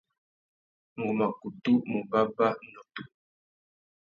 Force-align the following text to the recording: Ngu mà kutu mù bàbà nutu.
Ngu 0.97 1.09
mà 1.19 1.27
kutu 1.39 1.73
mù 1.89 1.99
bàbà 2.09 2.47
nutu. 2.71 3.01